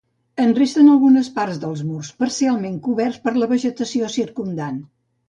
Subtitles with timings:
[0.43, 4.81] En resten algunes parts dels murs, parcialment coberts per la vegetació circumdant.